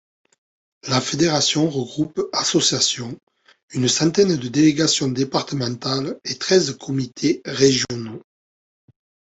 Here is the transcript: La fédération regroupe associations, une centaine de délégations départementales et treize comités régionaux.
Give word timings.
La 0.87 0.99
fédération 0.99 1.69
regroupe 1.69 2.27
associations, 2.33 3.19
une 3.69 3.87
centaine 3.87 4.35
de 4.35 4.47
délégations 4.47 5.07
départementales 5.09 6.19
et 6.25 6.39
treize 6.39 6.75
comités 6.79 7.43
régionaux. 7.45 8.23